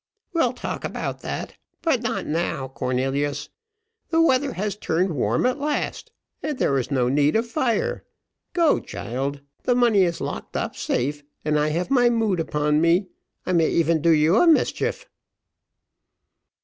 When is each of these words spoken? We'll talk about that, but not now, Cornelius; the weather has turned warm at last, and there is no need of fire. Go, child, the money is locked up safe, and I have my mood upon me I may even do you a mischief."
We'll 0.33 0.53
talk 0.53 0.83
about 0.83 1.19
that, 1.21 1.57
but 1.83 2.01
not 2.01 2.25
now, 2.25 2.67
Cornelius; 2.67 3.49
the 4.09 4.19
weather 4.19 4.53
has 4.53 4.75
turned 4.75 5.11
warm 5.11 5.45
at 5.45 5.59
last, 5.59 6.11
and 6.41 6.57
there 6.57 6.75
is 6.79 6.89
no 6.89 7.07
need 7.07 7.35
of 7.35 7.45
fire. 7.45 8.03
Go, 8.53 8.79
child, 8.79 9.41
the 9.61 9.75
money 9.75 10.01
is 10.01 10.19
locked 10.19 10.57
up 10.57 10.75
safe, 10.75 11.21
and 11.45 11.59
I 11.59 11.67
have 11.67 11.91
my 11.91 12.09
mood 12.09 12.39
upon 12.39 12.81
me 12.81 13.09
I 13.45 13.53
may 13.53 13.69
even 13.69 14.01
do 14.01 14.09
you 14.09 14.37
a 14.37 14.47
mischief." 14.47 15.07